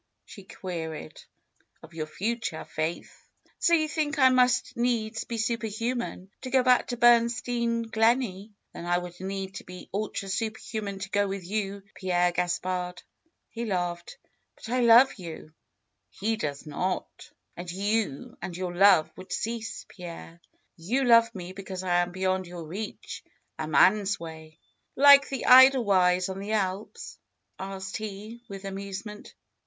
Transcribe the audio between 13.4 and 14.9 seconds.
He laughed. ^^But I